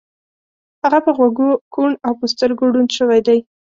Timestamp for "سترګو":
2.33-2.63